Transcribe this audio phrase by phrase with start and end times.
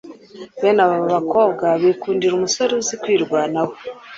[0.61, 3.73] Bene aba bakobwa bikundira umusore uzi kwirwanaho